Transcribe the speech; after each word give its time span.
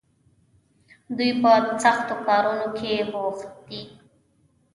دوی 1.17 1.31
په 1.41 1.51
سختو 1.83 2.15
کارونو 2.27 2.67
کې 2.77 2.93
بوخت 3.11 3.49
دي. 3.67 3.81